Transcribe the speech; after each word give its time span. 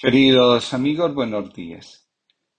Queridos 0.00 0.72
amigos, 0.74 1.12
buenos 1.12 1.52
días. 1.52 2.08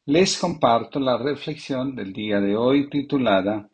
Les 0.08 0.38
comparto 0.38 1.00
la 1.00 1.18
reflexión 1.18 1.96
del 1.96 2.12
día 2.12 2.42
de 2.42 2.58
hoy 2.58 2.90
titulada 2.90 3.70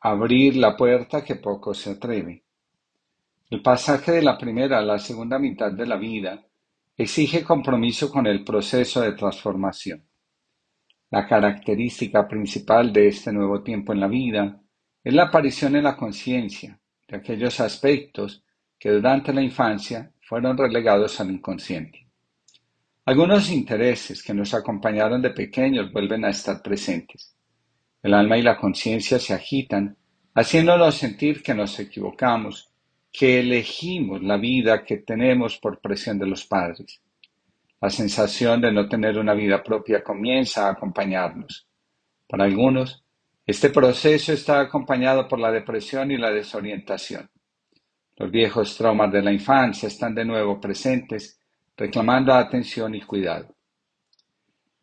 Abrir 0.00 0.56
la 0.56 0.76
puerta 0.76 1.24
que 1.24 1.36
poco 1.36 1.72
se 1.72 1.92
atreve. 1.92 2.44
El 3.48 3.62
pasaje 3.62 4.12
de 4.12 4.20
la 4.20 4.36
primera 4.36 4.76
a 4.76 4.82
la 4.82 4.98
segunda 4.98 5.38
mitad 5.38 5.72
de 5.72 5.86
la 5.86 5.96
vida 5.96 6.44
exige 6.94 7.42
compromiso 7.42 8.12
con 8.12 8.26
el 8.26 8.44
proceso 8.44 9.00
de 9.00 9.12
transformación. 9.12 10.04
La 11.08 11.26
característica 11.26 12.28
principal 12.28 12.92
de 12.92 13.08
este 13.08 13.32
nuevo 13.32 13.62
tiempo 13.62 13.94
en 13.94 14.00
la 14.00 14.08
vida 14.08 14.60
es 15.02 15.14
la 15.14 15.28
aparición 15.28 15.76
en 15.76 15.84
la 15.84 15.96
conciencia 15.96 16.78
de 17.08 17.16
aquellos 17.16 17.58
aspectos 17.60 18.44
que 18.78 18.90
durante 18.90 19.32
la 19.32 19.40
infancia 19.40 20.12
fueron 20.20 20.58
relegados 20.58 21.18
al 21.20 21.30
inconsciente. 21.30 22.03
Algunos 23.06 23.50
intereses 23.50 24.22
que 24.22 24.32
nos 24.32 24.54
acompañaron 24.54 25.20
de 25.20 25.28
pequeños 25.30 25.92
vuelven 25.92 26.24
a 26.24 26.30
estar 26.30 26.62
presentes. 26.62 27.36
El 28.02 28.14
alma 28.14 28.38
y 28.38 28.42
la 28.42 28.56
conciencia 28.56 29.18
se 29.18 29.34
agitan, 29.34 29.94
haciéndonos 30.34 30.94
sentir 30.94 31.42
que 31.42 31.52
nos 31.52 31.78
equivocamos, 31.78 32.70
que 33.12 33.40
elegimos 33.40 34.22
la 34.22 34.38
vida 34.38 34.84
que 34.84 34.98
tenemos 34.98 35.58
por 35.58 35.80
presión 35.80 36.18
de 36.18 36.26
los 36.26 36.46
padres. 36.46 37.02
La 37.78 37.90
sensación 37.90 38.62
de 38.62 38.72
no 38.72 38.88
tener 38.88 39.18
una 39.18 39.34
vida 39.34 39.62
propia 39.62 40.02
comienza 40.02 40.66
a 40.66 40.70
acompañarnos. 40.70 41.68
Para 42.26 42.44
algunos, 42.44 43.04
este 43.44 43.68
proceso 43.68 44.32
está 44.32 44.60
acompañado 44.60 45.28
por 45.28 45.38
la 45.38 45.52
depresión 45.52 46.10
y 46.10 46.16
la 46.16 46.30
desorientación. 46.30 47.28
Los 48.16 48.30
viejos 48.30 48.74
traumas 48.78 49.12
de 49.12 49.20
la 49.20 49.32
infancia 49.32 49.88
están 49.88 50.14
de 50.14 50.24
nuevo 50.24 50.58
presentes 50.58 51.38
reclamando 51.76 52.32
atención 52.32 52.94
y 52.94 53.02
cuidado. 53.02 53.54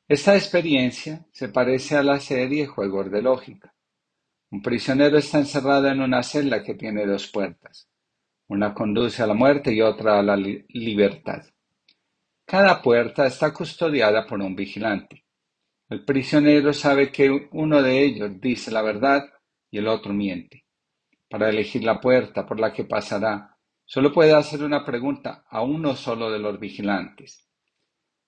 Esta 0.08 0.36
experiencia 0.36 1.26
se 1.32 1.50
parece 1.50 1.96
a 1.96 2.04
la 2.04 2.20
serie 2.20 2.68
Juegos 2.68 3.10
de 3.10 3.22
Lógica. 3.22 3.74
Un 4.50 4.62
prisionero 4.62 5.18
está 5.18 5.38
encerrado 5.38 5.88
en 5.88 6.02
una 6.02 6.22
celda 6.22 6.62
que 6.62 6.76
tiene 6.76 7.06
dos 7.06 7.28
puertas. 7.28 7.88
Una 8.48 8.74
conduce 8.74 9.24
a 9.24 9.28
la 9.28 9.34
muerte 9.34 9.74
y 9.74 9.82
otra 9.82 10.20
a 10.20 10.24
la 10.24 10.36
libertad. 10.36 11.44
Cada 12.46 12.82
puerta 12.82 13.26
está 13.26 13.54
custodiada 13.54 14.28
por 14.28 14.42
un 14.42 14.54
vigilante. 14.54 15.24
El 15.88 16.04
prisionero 16.04 16.74
sabe 16.74 17.10
que 17.10 17.48
uno 17.54 17.82
de 17.82 18.04
ellos 18.04 18.42
dice 18.42 18.72
la 18.72 18.82
verdad 18.82 19.24
y 19.70 19.78
el 19.78 19.88
otro 19.88 20.14
miente. 20.14 20.66
Para 21.30 21.50
elegir 21.50 21.86
la 21.86 22.02
puerta 22.02 22.46
por 22.46 22.60
la 22.60 22.74
que 22.74 22.84
pasará, 22.84 23.58
Solo 23.94 24.14
puede 24.14 24.34
hacer 24.34 24.64
una 24.64 24.86
pregunta 24.86 25.44
a 25.50 25.64
uno 25.64 25.98
solo 25.98 26.32
de 26.32 26.40
los 26.40 26.58
vigilantes. 26.58 27.46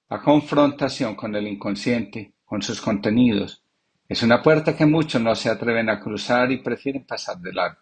La 0.09 0.21
confrontación 0.21 1.15
con 1.15 1.33
el 1.37 1.47
inconsciente, 1.47 2.33
con 2.43 2.61
sus 2.61 2.81
contenidos, 2.81 3.63
es 4.09 4.21
una 4.23 4.43
puerta 4.43 4.75
que 4.75 4.85
muchos 4.85 5.21
no 5.21 5.33
se 5.35 5.47
atreven 5.47 5.89
a 5.89 6.01
cruzar 6.01 6.51
y 6.51 6.57
prefieren 6.57 7.05
pasar 7.05 7.37
de 7.37 7.53
largo. 7.53 7.79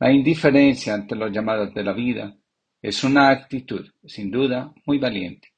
La 0.00 0.10
indiferencia 0.10 0.94
ante 0.94 1.14
los 1.14 1.30
llamados 1.30 1.72
de 1.72 1.84
la 1.84 1.92
vida 1.92 2.36
es 2.82 3.04
una 3.04 3.30
actitud, 3.30 3.88
sin 4.04 4.32
duda, 4.32 4.74
muy 4.84 4.98
valiente, 4.98 5.54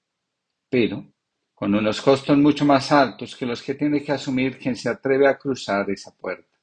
pero 0.69 1.15
con 1.55 1.75
unos 1.75 2.03
costos 2.03 2.37
mucho 2.37 2.67
más 2.67 2.93
altos 2.93 3.35
que 3.35 3.47
los 3.47 3.63
que 3.63 3.75
tiene 3.75 4.03
que 4.03 4.13
asumir 4.13 4.59
quien 4.59 4.77
se 4.77 4.91
atreve 4.91 5.27
a 5.27 5.39
cruzar 5.39 5.89
esa 5.89 6.15
puerta. 6.15 6.59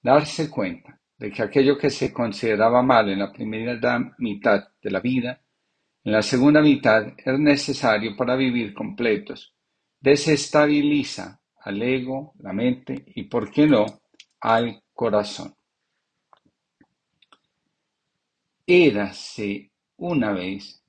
Darse 0.00 0.48
cuenta 0.48 0.95
de 1.18 1.30
que 1.30 1.42
aquello 1.42 1.78
que 1.78 1.90
se 1.90 2.12
consideraba 2.12 2.82
mal 2.82 3.08
en 3.08 3.18
la 3.20 3.32
primera 3.32 4.14
mitad 4.18 4.68
de 4.82 4.90
la 4.90 5.00
vida, 5.00 5.40
en 6.04 6.12
la 6.12 6.22
segunda 6.22 6.60
mitad 6.60 7.06
es 7.16 7.38
necesario 7.38 8.16
para 8.16 8.36
vivir 8.36 8.74
completos. 8.74 9.54
Desestabiliza 10.00 11.40
al 11.60 11.82
ego, 11.82 12.34
la 12.38 12.52
mente 12.52 13.04
y, 13.14 13.24
por 13.24 13.50
qué 13.50 13.66
no, 13.66 13.86
al 14.40 14.82
corazón. 14.92 15.54
Érase 18.66 19.70
una 19.96 20.32
vez 20.32 20.82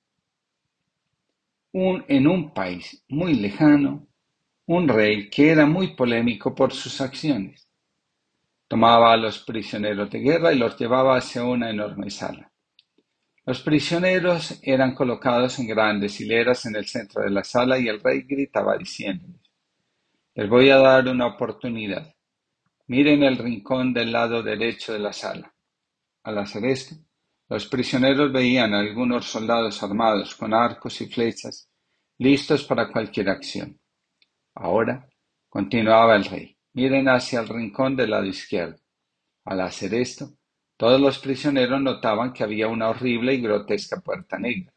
un, 1.72 2.04
en 2.08 2.28
un 2.28 2.54
país 2.54 3.04
muy 3.08 3.36
lejano 3.36 4.08
un 4.68 4.88
rey 4.88 5.30
que 5.30 5.50
era 5.50 5.66
muy 5.66 5.96
polémico 5.96 6.54
por 6.54 6.74
sus 6.74 7.00
acciones. 7.02 7.67
Tomaba 8.68 9.14
a 9.14 9.18
los 9.18 9.40
prisioneros 9.40 10.10
de 10.10 10.20
guerra 10.20 10.52
y 10.52 10.58
los 10.58 10.78
llevaba 10.78 11.18
hacia 11.18 11.44
una 11.44 11.70
enorme 11.70 12.10
sala. 12.10 12.52
Los 13.46 13.62
prisioneros 13.62 14.60
eran 14.62 14.94
colocados 14.94 15.58
en 15.60 15.68
grandes 15.68 16.20
hileras 16.20 16.66
en 16.66 16.76
el 16.76 16.86
centro 16.86 17.24
de 17.24 17.30
la 17.30 17.46
sala 17.46 17.80
y 17.80 17.88
el 17.88 18.02
rey 18.02 18.24
gritaba 18.24 18.78
diciéndoles, 18.78 19.40
les 20.36 20.50
voy 20.50 20.70
a 20.70 20.78
dar 20.78 21.08
una 21.08 21.28
oportunidad. 21.28 22.14
Miren 22.88 23.24
el 23.24 23.38
rincón 23.38 23.94
del 23.94 24.12
lado 24.12 24.44
derecho 24.44 24.92
de 24.92 25.00
la 25.00 25.14
sala. 25.14 25.54
Al 26.24 26.38
hacer 26.40 26.66
esto, 26.66 26.96
los 27.48 27.68
prisioneros 27.68 28.34
veían 28.34 28.74
a 28.74 28.80
algunos 28.80 29.26
soldados 29.26 29.82
armados 29.82 30.36
con 30.36 30.54
arcos 30.54 31.00
y 31.00 31.08
flechas, 31.08 31.70
listos 32.18 32.66
para 32.66 32.92
cualquier 32.92 33.30
acción. 33.30 33.80
Ahora, 34.56 35.08
continuaba 35.48 36.18
el 36.18 36.26
rey, 36.26 36.57
Miren 36.78 37.10
hacia 37.10 37.40
el 37.40 37.48
rincón 37.48 37.96
del 37.96 38.12
lado 38.12 38.26
izquierdo. 38.26 38.78
Al 39.46 39.62
hacer 39.62 39.96
esto, 39.96 40.38
todos 40.78 41.02
los 41.02 41.18
prisioneros 41.18 41.82
notaban 41.82 42.32
que 42.32 42.44
había 42.44 42.68
una 42.68 42.90
horrible 42.90 43.34
y 43.34 43.42
grotesca 43.42 44.00
puerta 44.00 44.38
negra, 44.38 44.72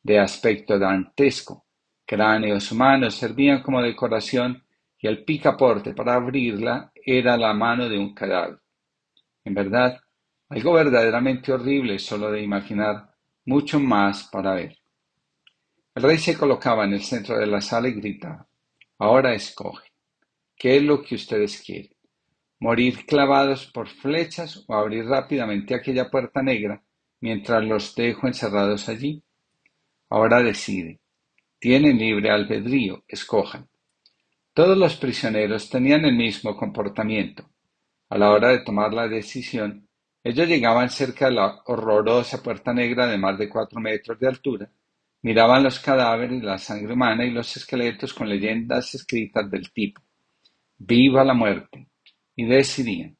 de 0.00 0.20
aspecto 0.20 0.78
dantesco. 0.78 1.66
Cráneos 2.06 2.70
humanos 2.70 3.16
servían 3.16 3.64
como 3.64 3.82
decoración 3.82 4.64
y 4.96 5.08
el 5.08 5.24
picaporte 5.24 5.92
para 5.92 6.14
abrirla 6.14 6.92
era 6.94 7.36
la 7.36 7.52
mano 7.52 7.88
de 7.88 7.98
un 7.98 8.14
cadáver. 8.14 8.60
En 9.42 9.52
verdad, 9.52 9.98
algo 10.50 10.72
verdaderamente 10.74 11.52
horrible 11.52 11.98
solo 11.98 12.30
de 12.30 12.44
imaginar, 12.44 13.12
mucho 13.46 13.80
más 13.80 14.28
para 14.30 14.54
ver. 14.54 14.76
El 15.96 16.04
rey 16.04 16.18
se 16.18 16.38
colocaba 16.38 16.84
en 16.84 16.92
el 16.92 17.02
centro 17.02 17.36
de 17.36 17.48
la 17.48 17.60
sala 17.60 17.88
y 17.88 17.94
gritaba, 17.94 18.46
ahora 19.00 19.34
escoge. 19.34 19.89
¿Qué 20.60 20.76
es 20.76 20.82
lo 20.82 21.02
que 21.02 21.14
ustedes 21.14 21.62
quieren? 21.62 21.96
¿Morir 22.58 23.06
clavados 23.06 23.64
por 23.72 23.88
flechas 23.88 24.62
o 24.68 24.74
abrir 24.74 25.06
rápidamente 25.06 25.74
aquella 25.74 26.10
puerta 26.10 26.42
negra 26.42 26.84
mientras 27.18 27.64
los 27.64 27.94
dejo 27.94 28.26
encerrados 28.26 28.86
allí? 28.90 29.22
Ahora 30.10 30.42
decide. 30.42 31.00
Tienen 31.58 31.96
libre 31.96 32.28
albedrío, 32.30 33.04
escojan. 33.08 33.70
Todos 34.52 34.76
los 34.76 34.96
prisioneros 34.96 35.70
tenían 35.70 36.04
el 36.04 36.14
mismo 36.14 36.54
comportamiento. 36.54 37.48
A 38.10 38.18
la 38.18 38.30
hora 38.30 38.48
de 38.48 38.58
tomar 38.58 38.92
la 38.92 39.08
decisión, 39.08 39.88
ellos 40.22 40.46
llegaban 40.46 40.90
cerca 40.90 41.30
de 41.30 41.36
la 41.36 41.62
horrorosa 41.64 42.42
puerta 42.42 42.74
negra 42.74 43.06
de 43.06 43.16
más 43.16 43.38
de 43.38 43.48
cuatro 43.48 43.80
metros 43.80 44.20
de 44.20 44.28
altura, 44.28 44.70
miraban 45.22 45.62
los 45.62 45.80
cadáveres, 45.80 46.42
la 46.42 46.58
sangre 46.58 46.92
humana 46.92 47.24
y 47.24 47.30
los 47.30 47.56
esqueletos 47.56 48.12
con 48.12 48.28
leyendas 48.28 48.94
escritas 48.94 49.50
del 49.50 49.72
tipo 49.72 50.02
viva 50.80 51.22
la 51.24 51.34
muerte, 51.34 51.88
y 52.34 52.46
decidían, 52.46 53.18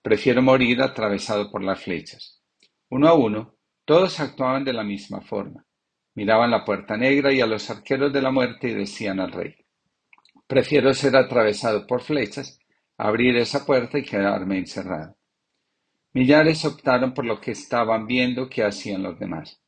prefiero 0.00 0.42
morir 0.42 0.80
atravesado 0.80 1.50
por 1.50 1.62
las 1.62 1.82
flechas. 1.82 2.40
Uno 2.88 3.08
a 3.08 3.14
uno, 3.14 3.56
todos 3.84 4.20
actuaban 4.20 4.64
de 4.64 4.72
la 4.72 4.84
misma 4.84 5.20
forma. 5.20 5.66
Miraban 6.14 6.52
la 6.52 6.64
puerta 6.64 6.96
negra 6.96 7.32
y 7.32 7.40
a 7.40 7.46
los 7.46 7.68
arqueros 7.68 8.12
de 8.12 8.22
la 8.22 8.30
muerte 8.30 8.68
y 8.68 8.74
decían 8.74 9.18
al 9.18 9.32
rey, 9.32 9.54
prefiero 10.46 10.94
ser 10.94 11.16
atravesado 11.16 11.86
por 11.86 12.02
flechas, 12.02 12.60
abrir 12.96 13.36
esa 13.36 13.66
puerta 13.66 13.98
y 13.98 14.04
quedarme 14.04 14.58
encerrado. 14.58 15.16
Millares 16.12 16.64
optaron 16.64 17.12
por 17.12 17.24
lo 17.24 17.40
que 17.40 17.52
estaban 17.52 18.06
viendo 18.06 18.48
que 18.48 18.62
hacían 18.62 19.02
los 19.02 19.18
demás, 19.18 19.60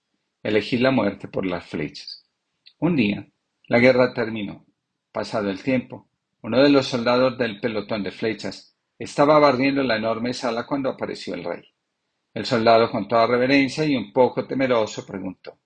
elegir 0.43 0.81
la 0.81 0.91
muerte 0.93 1.27
por 1.27 1.45
las 1.47 1.67
flechas. 1.67 2.25
Un 2.79 2.97
día, 2.97 3.27
la 3.67 3.79
guerra 3.79 4.13
terminó. 4.13 4.65
Pasado 5.13 5.51
el 5.51 5.63
tiempo, 5.63 6.09
uno 6.43 6.61
de 6.61 6.71
los 6.71 6.87
soldados 6.87 7.39
del 7.39 7.61
pelotón 7.61 8.03
de 8.03 8.11
flechas 8.11 8.77
estaba 8.99 9.39
barriendo 9.39 9.83
la 9.85 9.97
enorme 9.97 10.33
sala 10.33 10.67
cuando 10.67 10.91
apareció 10.91 11.35
el 11.35 11.45
rey. 11.45 11.63
El 12.35 12.47
soldado 12.47 12.91
con 12.91 13.07
toda 13.07 13.29
reverencia 13.29 13.85
y 13.85 13.95
un 13.95 14.13
poco 14.13 14.47
temeroso 14.47 15.07
preguntó 15.07 15.61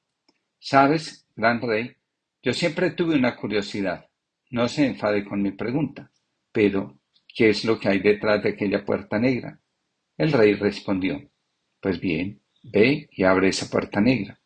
Sabes, 0.59 1.27
gran 1.35 1.63
rey, 1.63 1.97
yo 2.43 2.53
siempre 2.53 2.91
tuve 2.91 3.15
una 3.15 3.37
curiosidad. 3.37 4.07
No 4.51 4.69
se 4.69 4.87
enfade 4.87 5.25
con 5.25 5.43
mi 5.43 5.53
pregunta. 5.53 6.11
Pero, 6.53 6.99
¿qué 7.27 7.51
es 7.51 7.65
lo 7.65 7.79
que 7.79 7.89
hay 7.89 8.01
detrás 8.01 8.43
de 8.43 8.51
aquella 8.51 8.85
puerta 8.85 9.19
negra? 9.19 9.61
El 10.19 10.33
rey 10.33 10.55
respondió 10.55 11.21
Pues 11.81 12.01
bien, 12.01 12.43
ve 12.63 13.09
y 13.11 13.23
abre 13.25 13.49
esa 13.49 13.71
puerta 13.71 14.01
negra. 14.01 14.39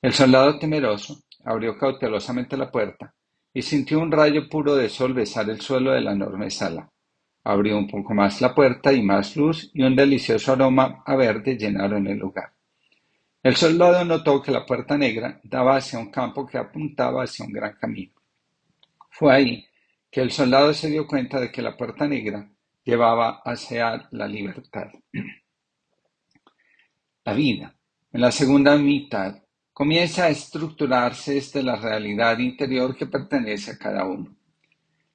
El 0.00 0.12
soldado 0.12 0.58
temeroso 0.58 1.24
abrió 1.44 1.76
cautelosamente 1.76 2.56
la 2.56 2.70
puerta 2.70 3.14
y 3.52 3.62
sintió 3.62 3.98
un 4.00 4.12
rayo 4.12 4.48
puro 4.48 4.76
de 4.76 4.88
sol 4.88 5.14
besar 5.14 5.48
el 5.50 5.60
suelo 5.60 5.92
de 5.92 6.00
la 6.00 6.12
enorme 6.12 6.50
sala. 6.50 6.90
Abrió 7.44 7.78
un 7.78 7.88
poco 7.88 8.14
más 8.14 8.40
la 8.40 8.54
puerta 8.54 8.92
y 8.92 9.02
más 9.02 9.36
luz 9.36 9.70
y 9.72 9.82
un 9.82 9.96
delicioso 9.96 10.52
aroma 10.52 11.02
a 11.06 11.16
verde 11.16 11.56
llenaron 11.56 12.06
el 12.06 12.18
lugar. 12.18 12.52
El 13.42 13.56
soldado 13.56 14.04
notó 14.04 14.42
que 14.42 14.50
la 14.50 14.66
puerta 14.66 14.98
negra 14.98 15.40
daba 15.44 15.76
hacia 15.76 15.98
un 15.98 16.10
campo 16.10 16.46
que 16.46 16.58
apuntaba 16.58 17.22
hacia 17.22 17.46
un 17.46 17.52
gran 17.52 17.74
camino. 17.76 18.12
Fue 19.10 19.32
ahí 19.32 19.64
que 20.10 20.20
el 20.20 20.30
soldado 20.30 20.74
se 20.74 20.90
dio 20.90 21.06
cuenta 21.06 21.40
de 21.40 21.50
que 21.50 21.62
la 21.62 21.76
puerta 21.76 22.06
negra 22.06 22.50
llevaba 22.84 23.42
hacia 23.44 24.08
la 24.10 24.26
libertad. 24.26 24.88
La 27.24 27.34
vida, 27.34 27.76
en 28.10 28.22
la 28.22 28.32
segunda 28.32 28.78
mitad, 28.78 29.42
comienza 29.78 30.24
a 30.24 30.28
estructurarse 30.28 31.34
desde 31.34 31.62
la 31.62 31.76
realidad 31.76 32.36
interior 32.40 32.96
que 32.96 33.06
pertenece 33.06 33.70
a 33.70 33.78
cada 33.78 34.04
uno. 34.04 34.36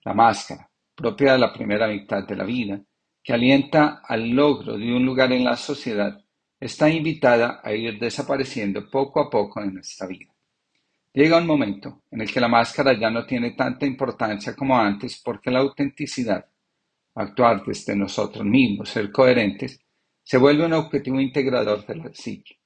La 0.05 0.13
máscara, 0.13 0.69
propia 0.95 1.33
de 1.33 1.39
la 1.39 1.51
primera 1.51 1.85
mitad 1.85 2.25
de 2.25 2.33
la 2.33 2.45
vida, 2.45 2.79
que 3.21 3.33
alienta 3.33 4.01
al 4.07 4.29
logro 4.29 4.77
de 4.77 4.93
un 4.93 5.05
lugar 5.05 5.33
en 5.33 5.43
la 5.43 5.57
sociedad, 5.57 6.17
está 6.57 6.89
invitada 6.89 7.59
a 7.61 7.73
ir 7.73 7.99
desapareciendo 7.99 8.89
poco 8.89 9.19
a 9.19 9.29
poco 9.29 9.61
en 9.61 9.73
nuestra 9.73 10.07
vida. 10.07 10.33
Llega 11.11 11.39
un 11.39 11.45
momento 11.45 12.03
en 12.09 12.21
el 12.21 12.31
que 12.31 12.39
la 12.39 12.47
máscara 12.47 12.97
ya 12.97 13.09
no 13.09 13.25
tiene 13.25 13.51
tanta 13.51 13.85
importancia 13.85 14.55
como 14.55 14.79
antes 14.79 15.21
porque 15.21 15.51
la 15.51 15.59
autenticidad, 15.59 16.45
actuar 17.15 17.65
desde 17.65 17.97
nosotros 17.97 18.45
mismos, 18.45 18.87
ser 18.87 19.11
coherentes, 19.11 19.77
se 20.23 20.37
vuelve 20.37 20.65
un 20.65 20.71
objetivo 20.71 21.19
integrador 21.19 21.85
de 21.85 21.95
la 21.97 22.13
psique. 22.13 22.62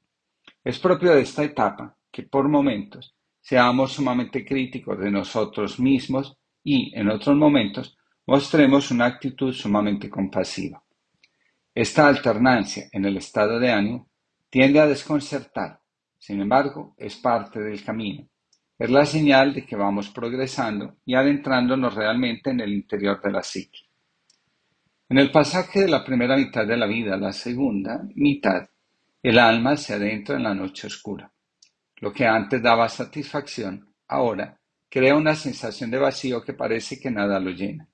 Es 0.67 0.79
propio 0.79 1.13
de 1.13 1.21
esta 1.21 1.45
etapa 1.45 1.95
que 2.11 2.23
por 2.23 2.49
momentos 2.49 3.15
seamos 3.39 3.93
sumamente 3.93 4.43
críticos 4.43 4.99
de 4.99 5.09
nosotros 5.09 5.79
mismos 5.79 6.37
y, 6.61 6.93
en 6.93 7.07
otros 7.07 7.37
momentos, 7.37 7.97
mostremos 8.25 8.91
una 8.91 9.05
actitud 9.05 9.53
sumamente 9.53 10.09
compasiva. 10.09 10.83
Esta 11.73 12.09
alternancia 12.09 12.89
en 12.91 13.05
el 13.05 13.15
estado 13.15 13.61
de 13.61 13.71
ánimo 13.71 14.09
tiende 14.49 14.81
a 14.81 14.87
desconcertar, 14.87 15.79
sin 16.17 16.41
embargo, 16.41 16.95
es 16.97 17.15
parte 17.15 17.61
del 17.61 17.81
camino. 17.81 18.27
Es 18.77 18.89
la 18.89 19.05
señal 19.05 19.53
de 19.53 19.65
que 19.65 19.77
vamos 19.77 20.09
progresando 20.09 20.97
y 21.05 21.15
adentrándonos 21.15 21.95
realmente 21.95 22.49
en 22.49 22.59
el 22.59 22.73
interior 22.73 23.21
de 23.21 23.31
la 23.31 23.41
psique. 23.41 23.87
En 25.07 25.17
el 25.17 25.31
pasaje 25.31 25.83
de 25.83 25.87
la 25.87 26.03
primera 26.03 26.35
mitad 26.35 26.67
de 26.67 26.75
la 26.75 26.87
vida 26.87 27.13
a 27.13 27.17
la 27.17 27.31
segunda 27.31 28.05
mitad, 28.15 28.67
el 29.29 29.39
alma 29.39 29.75
se 29.75 29.93
adentra 29.93 30.37
en 30.37 30.43
la 30.43 30.53
noche 30.53 30.87
oscura. 30.87 31.29
Lo 31.97 32.13
que 32.13 32.25
antes 32.25 32.61
daba 32.61 32.87
satisfacción, 32.87 33.93
ahora 34.07 34.57
crea 34.89 35.15
una 35.15 35.35
sensación 35.35 35.91
de 35.91 35.97
vacío 35.97 36.41
que 36.41 36.53
parece 36.53 36.97
que 36.97 37.11
nada 37.11 37.37
lo 37.37 37.49
llena. 37.51 37.89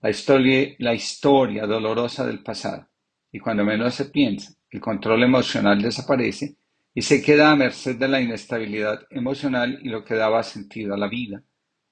La 0.00 0.10
historia, 0.10 1.66
dolorosa 1.68 2.26
del 2.26 2.42
pasado, 2.42 2.88
y 3.30 3.38
cuando 3.38 3.64
menos 3.64 3.94
se 3.94 4.06
piensa, 4.06 4.54
el 4.68 4.80
control 4.80 5.22
emocional 5.22 5.80
desaparece 5.80 6.56
y 6.92 7.00
se 7.00 7.22
queda 7.22 7.52
a 7.52 7.56
merced 7.56 7.96
de 7.96 8.08
la 8.08 8.20
inestabilidad 8.20 9.02
emocional 9.10 9.78
y 9.80 9.88
lo 9.88 10.04
que 10.04 10.16
daba 10.16 10.42
sentido 10.42 10.94
a 10.94 10.98
la 10.98 11.06
vida. 11.06 11.44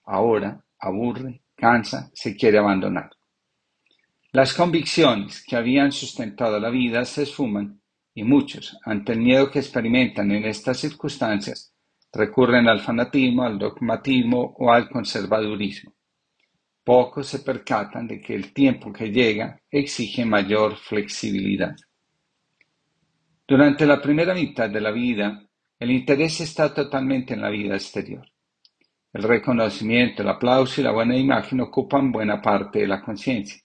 Ahora 0.02 0.64
aburre, 0.80 1.42
cansa, 1.54 2.10
se 2.12 2.34
quiere 2.34 2.58
abandonar. 2.58 3.10
Las 4.32 4.52
convicciones 4.52 5.44
que 5.44 5.54
habían 5.54 5.92
sustentado 5.92 6.58
la 6.58 6.70
vida 6.70 7.04
se 7.04 7.22
esfuman 7.22 7.80
y 8.14 8.22
muchos, 8.22 8.78
ante 8.84 9.12
el 9.12 9.20
miedo 9.20 9.50
que 9.50 9.58
experimentan 9.58 10.31
en 10.31 10.44
estas 10.44 10.78
circunstancias, 10.78 11.75
recurren 12.12 12.69
al 12.69 12.81
fanatismo, 12.81 13.43
al 13.43 13.58
dogmatismo 13.58 14.55
o 14.58 14.72
al 14.72 14.88
conservadurismo. 14.88 15.93
Pocos 16.84 17.26
se 17.26 17.40
percatan 17.40 18.06
de 18.06 18.20
que 18.20 18.34
el 18.34 18.52
tiempo 18.52 18.93
que 18.93 19.11
llega 19.11 19.61
exige 19.70 20.25
mayor 20.25 20.76
flexibilidad. 20.76 21.75
Durante 23.46 23.84
la 23.87 24.00
primera 24.00 24.34
mitad 24.34 24.70
de 24.70 24.81
la 24.81 24.90
vida, 24.90 25.43
el 25.78 25.90
interés 25.90 26.40
está 26.40 26.72
totalmente 26.72 27.34
en 27.34 27.40
la 27.40 27.50
vida 27.50 27.75
exterior. 27.75 28.26
El 29.12 29.22
reconocimiento, 29.22 30.22
el 30.22 30.28
aplauso 30.28 30.81
y 30.81 30.84
la 30.84 30.93
buena 30.93 31.17
imagen 31.17 31.60
ocupan 31.60 32.12
buena 32.12 32.40
parte 32.40 32.81
de 32.81 32.87
la 32.87 33.00
conciencia. 33.00 33.63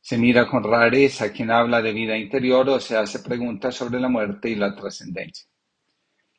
Se 0.00 0.16
mira 0.16 0.48
con 0.48 0.64
rareza 0.64 1.26
a 1.26 1.32
quien 1.32 1.50
habla 1.50 1.82
de 1.82 1.92
vida 1.92 2.16
interior 2.16 2.68
o 2.68 2.80
se 2.80 2.96
hace 2.96 3.20
preguntas 3.20 3.74
sobre 3.74 4.00
la 4.00 4.08
muerte 4.08 4.48
y 4.48 4.54
la 4.54 4.74
trascendencia. 4.74 5.48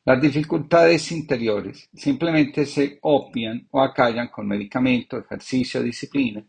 Las 0.04 0.20
dificultades 0.20 1.12
interiores 1.12 1.88
simplemente 1.94 2.66
se 2.66 2.98
opian 3.02 3.68
o 3.70 3.80
acallan 3.80 4.28
con 4.28 4.48
medicamento, 4.48 5.16
ejercicio, 5.16 5.80
disciplina 5.80 6.44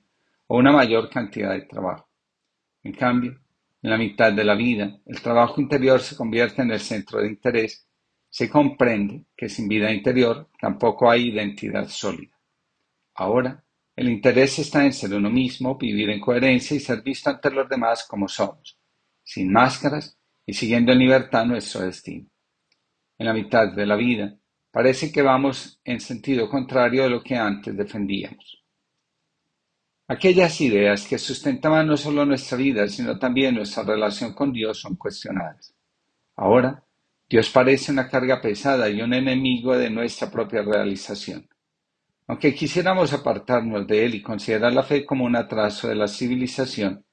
o 0.48 0.58
una 0.58 0.72
mayor 0.72 1.08
cantidad 1.10 1.52
de 1.52 1.62
trabajo. 1.62 2.10
En 2.82 2.94
cambio, 2.94 3.40
en 3.84 3.90
la 3.90 3.98
mitad 3.98 4.34
de 4.34 4.44
la 4.44 4.56
vida, 4.56 5.00
el 5.06 5.22
trabajo 5.22 5.62
interior 5.62 6.02
se 6.02 6.16
convierte 6.16 6.64
en 6.64 6.72
el 6.72 6.80
centro 6.80 7.22
de 7.22 7.28
interés. 7.28 7.88
Se 8.28 8.50
comprende 8.50 9.26
que 9.38 9.50
sin 9.50 9.68
vida 9.68 9.92
interior 9.92 10.50
tampoco 10.60 11.12
hay 11.12 11.28
identidad 11.28 11.88
sólida. 11.88 12.36
Ahora, 13.14 13.63
el 13.96 14.10
interés 14.10 14.60
está 14.60 14.86
en 14.86 14.94
ser 14.94 15.14
uno 15.14 15.30
mismo, 15.30 15.78
vivir 15.78 16.10
en 16.10 16.20
coherencia 16.20 16.76
y 16.76 16.80
ser 16.80 17.02
visto 17.02 17.30
ante 17.30 17.52
los 17.52 17.70
demás 17.70 18.06
como 18.08 18.28
somos, 18.28 18.80
sin 19.24 19.52
máscaras 19.52 20.18
y 20.46 20.54
siguiendo 20.54 20.92
en 20.92 21.00
libertad 21.00 21.46
nuestro 21.46 21.82
destino 21.82 22.34
en 23.18 23.28
la 23.28 23.34
mitad 23.34 23.72
de 23.74 23.86
la 23.86 23.96
vida, 23.96 24.36
parece 24.72 25.12
que 25.12 25.22
vamos 25.22 25.80
en 25.84 26.00
sentido 26.00 26.50
contrario 26.50 27.04
de 27.04 27.10
lo 27.10 27.24
que 27.24 27.36
antes 27.36 27.76
defendíamos. 27.76 28.64
Aquellas 30.08 30.60
ideas 30.62 31.08
que 31.08 31.18
sustentaban 31.18 31.88
no 31.88 31.96
solo 31.96 32.26
nuestra 32.26 32.58
vida, 32.58 32.88
sino 32.88 33.18
también 33.18 33.56
nuestra 33.56 33.84
relación 33.84 34.34
con 34.34 34.52
Dios 34.52 34.80
son 34.80 34.96
cuestionadas. 34.96 35.74
Ahora, 36.36 36.84
Dios 37.30 37.50
parece 37.50 37.92
una 37.92 38.10
carga 38.10 38.42
pesada 38.42 38.90
y 38.90 39.02
un 39.02 39.14
enemigo 39.14 39.78
de 39.78 39.90
nuestra 39.90 40.30
propia 40.30 40.62
realización. 40.62 41.48
Aunque 42.34 42.56
quisiéramos 42.56 43.14
apartarnos 43.14 43.86
de 43.86 44.06
Él 44.06 44.16
y 44.16 44.24
considerar 44.24 44.74
la 44.74 44.82
fe 44.82 45.06
como 45.06 45.24
un 45.24 45.36
atraso 45.36 45.88
de 45.88 45.94
la 45.94 46.08
civilización, 46.08 47.06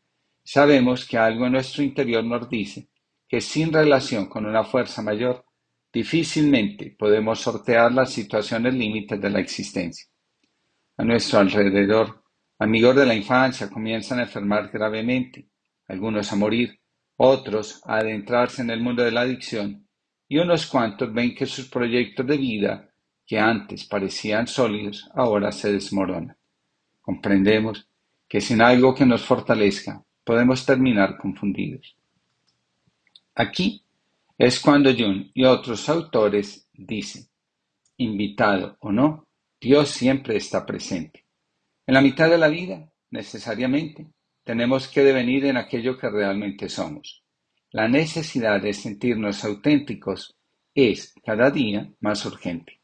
sabemos 0.42 1.04
que 1.04 1.18
algo 1.18 1.44
en 1.44 1.52
nuestro 1.52 1.82
interior 1.82 2.24
nos 2.24 2.48
dice 2.48 2.88
que 3.28 3.42
sin 3.42 3.70
relación 3.70 4.30
con 4.30 4.46
una 4.46 4.64
fuerza 4.64 5.02
mayor, 5.02 5.44
Difícilmente 5.92 6.96
podemos 6.98 7.38
sortear 7.38 7.92
las 7.92 8.10
situaciones 8.10 8.72
límites 8.72 9.20
de 9.20 9.28
la 9.28 9.40
existencia. 9.40 10.06
A 10.96 11.04
nuestro 11.04 11.40
alrededor, 11.40 12.22
amigos 12.58 12.96
de 12.96 13.04
la 13.04 13.14
infancia 13.14 13.68
comienzan 13.68 14.20
a 14.20 14.22
enfermar 14.22 14.70
gravemente, 14.70 15.50
algunos 15.86 16.32
a 16.32 16.36
morir, 16.36 16.80
otros 17.16 17.82
a 17.84 17.98
adentrarse 17.98 18.62
en 18.62 18.70
el 18.70 18.80
mundo 18.80 19.02
de 19.02 19.10
la 19.10 19.20
adicción, 19.20 19.86
y 20.28 20.38
unos 20.38 20.64
cuantos 20.66 21.12
ven 21.12 21.34
que 21.34 21.44
sus 21.44 21.68
proyectos 21.68 22.26
de 22.26 22.38
vida, 22.38 22.89
que 23.30 23.38
antes 23.38 23.84
parecían 23.84 24.48
sólidos, 24.48 25.08
ahora 25.14 25.52
se 25.52 25.72
desmoronan. 25.72 26.36
Comprendemos 27.00 27.88
que 28.28 28.40
sin 28.40 28.60
algo 28.60 28.92
que 28.92 29.06
nos 29.06 29.22
fortalezca, 29.22 30.04
podemos 30.24 30.66
terminar 30.66 31.16
confundidos. 31.16 31.96
Aquí 33.36 33.84
es 34.36 34.58
cuando 34.58 34.92
Jung 34.92 35.30
y 35.32 35.44
otros 35.44 35.88
autores 35.88 36.68
dicen, 36.72 37.28
invitado 37.98 38.76
o 38.80 38.90
no, 38.90 39.28
Dios 39.60 39.90
siempre 39.90 40.36
está 40.36 40.66
presente. 40.66 41.24
En 41.86 41.94
la 41.94 42.02
mitad 42.02 42.28
de 42.28 42.38
la 42.38 42.48
vida, 42.48 42.90
necesariamente, 43.10 44.08
tenemos 44.42 44.88
que 44.88 45.04
devenir 45.04 45.44
en 45.44 45.56
aquello 45.56 45.96
que 45.96 46.10
realmente 46.10 46.68
somos. 46.68 47.22
La 47.70 47.86
necesidad 47.86 48.60
de 48.60 48.72
sentirnos 48.72 49.44
auténticos 49.44 50.36
es 50.74 51.14
cada 51.24 51.52
día 51.52 51.92
más 52.00 52.26
urgente. 52.26 52.79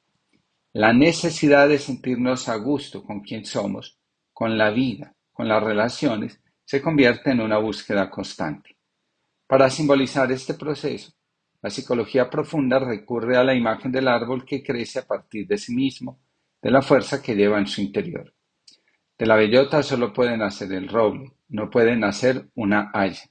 La 0.79 0.93
necesidad 0.93 1.71
de 1.71 1.79
sentirnos 1.79 2.51
a 2.51 2.57
gusto 2.57 3.03
con 3.03 3.21
quien 3.21 3.47
somos, 3.47 3.99
con 4.31 4.59
la 4.59 4.69
vida, 4.69 5.17
con 5.33 5.49
las 5.49 5.63
relaciones, 5.63 6.39
se 6.67 6.83
convierte 6.83 7.31
en 7.31 7.41
una 7.41 7.57
búsqueda 7.57 8.11
constante. 8.11 8.77
Para 9.47 9.71
simbolizar 9.71 10.31
este 10.33 10.53
proceso, 10.53 11.15
la 11.63 11.71
psicología 11.71 12.29
profunda 12.29 12.79
recurre 12.79 13.39
a 13.39 13.43
la 13.43 13.55
imagen 13.55 13.91
del 13.91 14.07
árbol 14.07 14.45
que 14.45 14.63
crece 14.63 14.99
a 14.99 15.07
partir 15.07 15.47
de 15.47 15.57
sí 15.57 15.75
mismo, 15.75 16.21
de 16.61 16.71
la 16.71 16.83
fuerza 16.83 17.23
que 17.23 17.35
lleva 17.35 17.59
en 17.59 17.69
su 17.69 17.81
interior. 17.81 18.35
De 19.17 19.25
la 19.25 19.37
bellota 19.37 19.83
solo 19.83 20.13
puede 20.13 20.37
nacer 20.37 20.71
el 20.75 20.89
roble, 20.89 21.33
no 21.49 21.71
puede 21.71 21.97
nacer 21.97 22.51
una 22.55 22.91
haya. 22.93 23.23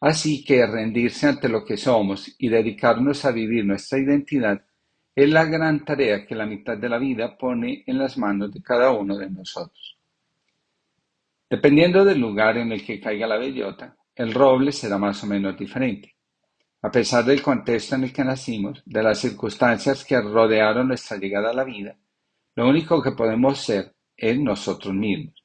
Así 0.00 0.44
que 0.44 0.66
rendirse 0.66 1.28
ante 1.28 1.48
lo 1.48 1.64
que 1.64 1.76
somos 1.76 2.34
y 2.40 2.48
dedicarnos 2.48 3.24
a 3.24 3.30
vivir 3.30 3.64
nuestra 3.64 4.00
identidad 4.00 4.64
es 5.14 5.28
la 5.28 5.44
gran 5.44 5.84
tarea 5.84 6.26
que 6.26 6.34
la 6.34 6.46
mitad 6.46 6.78
de 6.78 6.88
la 6.88 6.98
vida 6.98 7.36
pone 7.36 7.84
en 7.86 7.98
las 7.98 8.16
manos 8.16 8.52
de 8.52 8.62
cada 8.62 8.92
uno 8.92 9.18
de 9.18 9.30
nosotros. 9.30 9.98
Dependiendo 11.50 12.04
del 12.04 12.18
lugar 12.18 12.56
en 12.56 12.72
el 12.72 12.84
que 12.84 12.98
caiga 12.98 13.26
la 13.26 13.36
bellota, 13.36 13.94
el 14.14 14.32
roble 14.32 14.72
será 14.72 14.96
más 14.96 15.22
o 15.22 15.26
menos 15.26 15.58
diferente. 15.58 16.16
A 16.80 16.90
pesar 16.90 17.24
del 17.24 17.42
contexto 17.42 17.94
en 17.94 18.04
el 18.04 18.12
que 18.12 18.24
nacimos, 18.24 18.82
de 18.86 19.02
las 19.02 19.18
circunstancias 19.18 20.04
que 20.04 20.20
rodearon 20.20 20.88
nuestra 20.88 21.18
llegada 21.18 21.50
a 21.50 21.54
la 21.54 21.64
vida, 21.64 21.96
lo 22.54 22.68
único 22.68 23.02
que 23.02 23.12
podemos 23.12 23.60
ser 23.60 23.94
es 24.16 24.38
nosotros 24.38 24.94
mismos. 24.94 25.44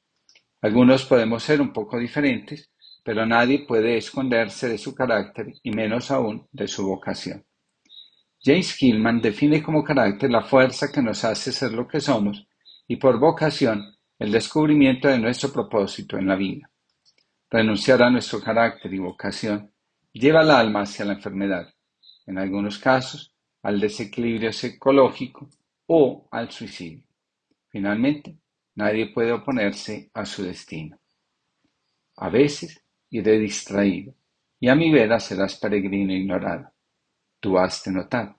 Algunos 0.62 1.04
podemos 1.04 1.42
ser 1.42 1.60
un 1.60 1.72
poco 1.72 1.98
diferentes, 1.98 2.70
pero 3.04 3.24
nadie 3.24 3.66
puede 3.66 3.98
esconderse 3.98 4.68
de 4.68 4.78
su 4.78 4.94
carácter 4.94 5.52
y 5.62 5.70
menos 5.70 6.10
aún 6.10 6.48
de 6.52 6.66
su 6.66 6.86
vocación. 6.86 7.44
James 8.40 8.80
Hillman 8.80 9.20
define 9.20 9.62
como 9.62 9.82
carácter 9.82 10.30
la 10.30 10.42
fuerza 10.42 10.92
que 10.92 11.02
nos 11.02 11.24
hace 11.24 11.50
ser 11.50 11.72
lo 11.72 11.88
que 11.88 12.00
somos 12.00 12.46
y 12.86 12.96
por 12.96 13.18
vocación 13.18 13.96
el 14.18 14.30
descubrimiento 14.30 15.08
de 15.08 15.18
nuestro 15.18 15.52
propósito 15.52 16.16
en 16.16 16.26
la 16.26 16.36
vida. 16.36 16.70
Renunciar 17.50 18.02
a 18.02 18.10
nuestro 18.10 18.40
carácter 18.40 18.92
y 18.94 18.98
vocación 18.98 19.72
lleva 20.12 20.40
al 20.40 20.50
alma 20.50 20.82
hacia 20.82 21.04
la 21.04 21.14
enfermedad, 21.14 21.72
en 22.26 22.38
algunos 22.38 22.78
casos 22.78 23.32
al 23.62 23.80
desequilibrio 23.80 24.52
psicológico 24.52 25.48
o 25.86 26.28
al 26.30 26.50
suicidio. 26.50 27.02
Finalmente, 27.68 28.36
nadie 28.74 29.12
puede 29.12 29.32
oponerse 29.32 30.10
a 30.14 30.24
su 30.24 30.44
destino. 30.44 30.98
A 32.16 32.28
veces 32.28 32.82
iré 33.10 33.38
distraído, 33.38 34.14
y 34.60 34.68
a 34.68 34.74
mi 34.74 34.90
vera 34.90 35.20
serás 35.20 35.56
peregrino 35.56 36.12
ignorado. 36.12 36.72
Tú 37.40 37.56
has 37.56 37.84
de 37.84 37.92
notar. 37.92 38.34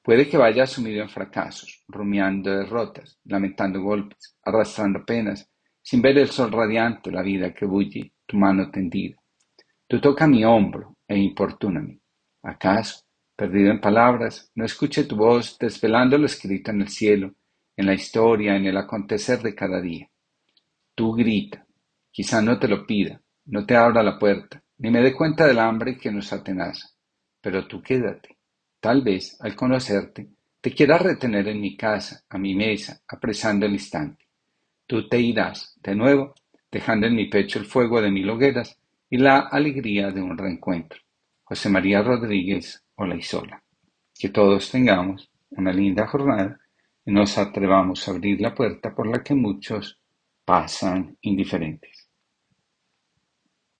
Puede 0.00 0.28
que 0.28 0.36
vaya 0.36 0.64
sumido 0.64 1.02
en 1.02 1.08
fracasos, 1.08 1.82
rumiando 1.88 2.50
derrotas, 2.50 3.18
lamentando 3.24 3.82
golpes, 3.82 4.36
arrastrando 4.44 5.04
penas, 5.04 5.50
sin 5.82 6.00
ver 6.00 6.18
el 6.18 6.30
sol 6.30 6.52
radiante, 6.52 7.10
la 7.10 7.22
vida 7.22 7.52
que 7.52 7.66
bulle, 7.66 8.12
tu 8.24 8.36
mano 8.36 8.70
tendida. 8.70 9.16
Tú 9.88 10.00
toca 10.00 10.28
mi 10.28 10.44
hombro 10.44 10.98
e 11.08 11.18
importúname. 11.18 11.98
¿Acaso, 12.44 13.04
perdido 13.34 13.72
en 13.72 13.80
palabras, 13.80 14.52
no 14.54 14.64
escuche 14.64 15.02
tu 15.02 15.16
voz 15.16 15.58
desvelando 15.58 16.16
lo 16.16 16.26
escrito 16.26 16.70
en 16.70 16.82
el 16.82 16.88
cielo, 16.88 17.34
en 17.76 17.86
la 17.86 17.94
historia, 17.94 18.54
en 18.54 18.66
el 18.66 18.76
acontecer 18.76 19.42
de 19.42 19.54
cada 19.54 19.80
día? 19.80 20.08
Tú 20.94 21.12
grita, 21.12 21.66
quizá 22.12 22.40
no 22.40 22.56
te 22.60 22.68
lo 22.68 22.86
pida, 22.86 23.20
no 23.46 23.66
te 23.66 23.74
abra 23.74 24.00
la 24.04 24.16
puerta, 24.16 24.62
ni 24.78 24.90
me 24.90 25.00
dé 25.00 25.12
cuenta 25.12 25.44
del 25.44 25.58
hambre 25.58 25.98
que 25.98 26.12
nos 26.12 26.32
atenaza, 26.32 26.88
pero 27.40 27.66
tú 27.66 27.82
quédate 27.82 28.34
Tal 28.84 29.00
vez, 29.00 29.38
al 29.40 29.56
conocerte, 29.56 30.28
te 30.60 30.74
quiera 30.74 30.98
retener 30.98 31.48
en 31.48 31.58
mi 31.58 31.74
casa, 31.74 32.22
a 32.28 32.36
mi 32.36 32.54
mesa, 32.54 33.00
apresando 33.08 33.64
el 33.64 33.72
instante. 33.72 34.26
Tú 34.86 35.08
te 35.08 35.18
irás, 35.18 35.74
de 35.82 35.94
nuevo, 35.94 36.34
dejando 36.70 37.06
en 37.06 37.14
mi 37.14 37.24
pecho 37.30 37.58
el 37.58 37.64
fuego 37.64 38.02
de 38.02 38.10
mil 38.10 38.28
hogueras 38.28 38.78
y 39.08 39.16
la 39.16 39.38
alegría 39.38 40.10
de 40.10 40.20
un 40.20 40.36
reencuentro. 40.36 41.00
José 41.44 41.70
María 41.70 42.02
Rodríguez 42.02 42.84
Olaizola. 42.96 43.62
Que 44.14 44.28
todos 44.28 44.70
tengamos 44.70 45.30
una 45.52 45.72
linda 45.72 46.06
jornada 46.06 46.60
y 47.06 47.10
nos 47.10 47.38
atrevamos 47.38 48.06
a 48.06 48.10
abrir 48.10 48.38
la 48.38 48.54
puerta 48.54 48.94
por 48.94 49.06
la 49.06 49.22
que 49.22 49.34
muchos 49.34 49.98
pasan 50.44 51.16
indiferentes. 51.22 52.03